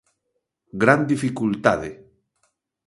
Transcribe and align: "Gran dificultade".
"Gran 0.81 1.01
dificultade". 1.11 1.89